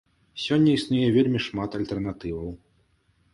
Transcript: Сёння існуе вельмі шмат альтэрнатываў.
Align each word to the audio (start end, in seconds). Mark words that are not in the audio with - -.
Сёння 0.43 0.71
існуе 0.77 1.09
вельмі 1.17 1.41
шмат 1.49 1.77
альтэрнатываў. 1.81 2.49